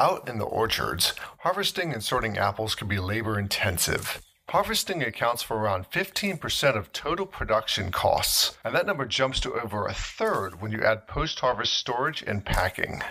[0.00, 4.22] Out in the orchards, harvesting and sorting apples can be labor intensive.
[4.48, 9.86] Harvesting accounts for around 15% of total production costs, and that number jumps to over
[9.86, 13.02] a third when you add post harvest storage and packing.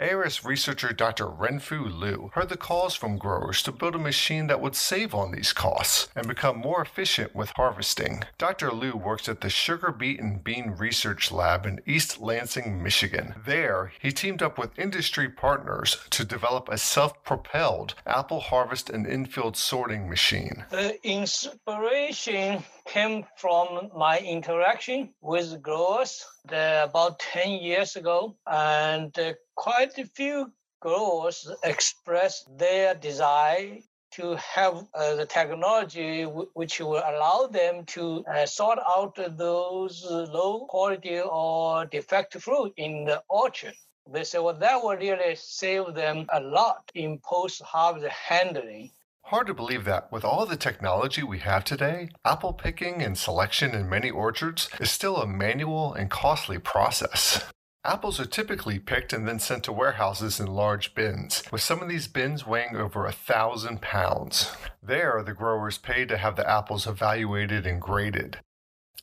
[0.00, 1.26] ARS researcher Dr.
[1.26, 5.30] Renfu Lu heard the calls from growers to build a machine that would save on
[5.30, 8.24] these costs and become more efficient with harvesting.
[8.36, 8.72] Dr.
[8.72, 13.34] Lu works at the Sugar Beet and Bean Research Lab in East Lansing, Michigan.
[13.46, 19.06] There, he teamed up with industry partners to develop a self propelled apple harvest and
[19.06, 20.64] infield sorting machine.
[20.70, 29.32] The inspiration came from my interaction with growers the, about 10 years ago, and uh,
[29.54, 33.78] quite a few growers expressed their desire
[34.12, 40.04] to have uh, the technology w- which will allow them to uh, sort out those
[40.08, 43.74] low quality or defective fruit in the orchard.
[44.12, 48.90] They say, well, that will really save them a lot in post harvest handling.
[49.28, 53.74] Hard to believe that, with all the technology we have today, apple picking and selection
[53.74, 57.42] in many orchards is still a manual and costly process.
[57.86, 61.88] Apples are typically picked and then sent to warehouses in large bins, with some of
[61.88, 64.52] these bins weighing over a thousand pounds.
[64.82, 68.40] There, the growers pay to have the apples evaluated and graded.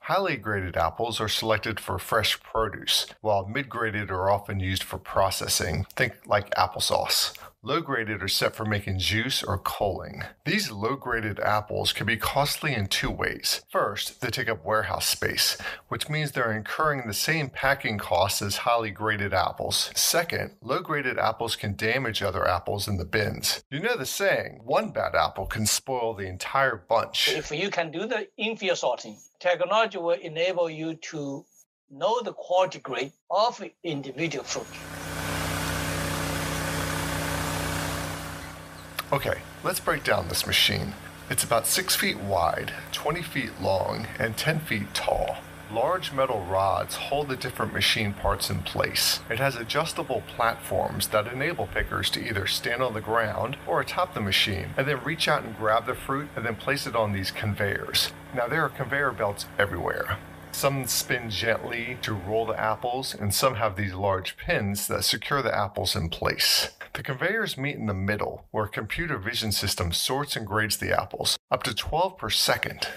[0.01, 4.99] Highly graded apples are selected for fresh produce, while mid graded are often used for
[4.99, 7.35] processing, think like applesauce.
[7.63, 10.23] Low graded are set for making juice or culling.
[10.45, 13.61] These low graded apples can be costly in two ways.
[13.69, 18.57] First, they take up warehouse space, which means they're incurring the same packing costs as
[18.57, 19.91] highly graded apples.
[19.93, 23.63] Second, low graded apples can damage other apples in the bins.
[23.69, 27.31] You know the saying, one bad apple can spoil the entire bunch.
[27.31, 31.45] If you can do the infield sorting, technology will enable you to
[31.91, 34.65] know the quality grade of individual fruit.
[39.13, 40.93] Okay, let's break down this machine.
[41.29, 45.39] It's about 6 feet wide, 20 feet long, and 10 feet tall.
[45.69, 49.19] Large metal rods hold the different machine parts in place.
[49.29, 54.13] It has adjustable platforms that enable pickers to either stand on the ground or atop
[54.13, 57.11] the machine and then reach out and grab the fruit and then place it on
[57.11, 58.13] these conveyors.
[58.33, 60.19] Now, there are conveyor belts everywhere.
[60.53, 65.41] Some spin gently to roll the apples, and some have these large pins that secure
[65.41, 66.69] the apples in place.
[66.93, 70.91] The conveyors meet in the middle, where a computer vision system sorts and grades the
[70.91, 72.87] apples, up to 12 per second.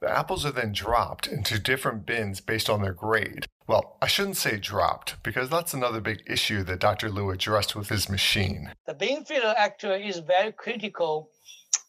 [0.00, 3.46] The apples are then dropped into different bins based on their grade.
[3.66, 7.10] Well, I shouldn't say dropped, because that's another big issue that Dr.
[7.10, 8.72] Lu addressed with his machine.
[8.86, 11.30] The bin filler actually is a very critical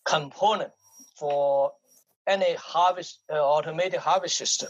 [0.06, 0.72] component
[1.20, 1.74] for
[2.26, 4.70] any harvest uh, automated harvest system.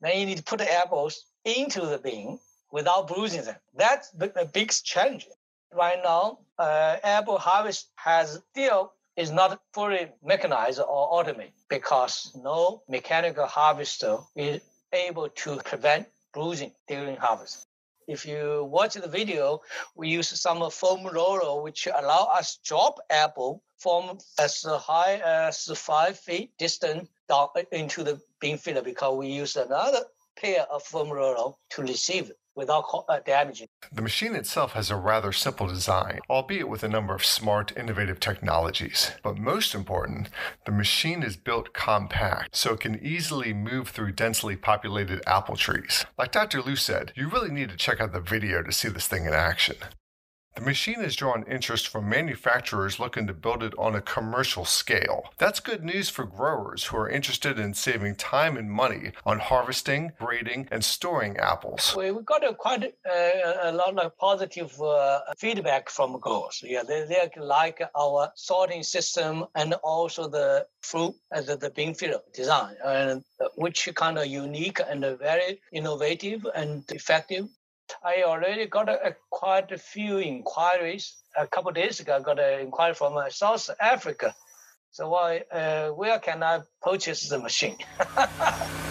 [0.00, 2.38] Then you need to put the apples into the bin
[2.70, 3.56] without bruising them.
[3.76, 5.26] That's the big challenge.
[5.74, 12.82] Right now, uh, apple harvest has still is not fully mechanized or automated because no
[12.88, 14.60] mechanical harvester is
[14.92, 17.66] able to prevent bruising during harvest.
[18.06, 19.62] If you watch the video,
[19.96, 25.66] we use some foam roller which allow us to drop apple from as high as
[25.74, 30.04] five feet distance down into the bin filler because we use another
[30.40, 33.68] pair of foam roller to receive it without uh, damaging.
[33.92, 38.20] The machine itself has a rather simple design, albeit with a number of smart, innovative
[38.20, 39.10] technologies.
[39.22, 40.30] But most important,
[40.64, 46.04] the machine is built compact, so it can easily move through densely populated apple trees.
[46.16, 46.62] Like Dr.
[46.62, 49.32] Lu said, you really need to check out the video to see this thing in
[49.32, 49.76] action.
[50.54, 55.24] The machine has drawn interest from manufacturers looking to build it on a commercial scale.
[55.36, 60.12] That's good news for growers who are interested in saving time and money on harvesting,
[60.16, 61.96] grading, and storing apples.
[61.98, 66.62] We got a quite uh, a lot of positive uh, feedback from growers.
[66.64, 71.94] Yeah, they, they like our sorting system and also the fruit as uh, the, the
[71.94, 77.48] filler design, and uh, which kind of unique and very innovative and effective.
[78.04, 78.90] I already got
[79.30, 81.14] quite a few inquiries.
[81.36, 84.34] A couple days ago, I got an inquiry from uh, South Africa.
[84.90, 87.78] So, why, uh, where can I purchase the machine?